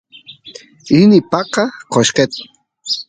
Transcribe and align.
rini 0.87 1.19
paqa 1.31 1.63
qoshqet 1.91 2.31